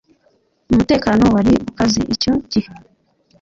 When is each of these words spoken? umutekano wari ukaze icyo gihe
umutekano 0.71 1.23
wari 1.35 1.53
ukaze 1.69 2.01
icyo 2.13 2.33
gihe 2.51 2.71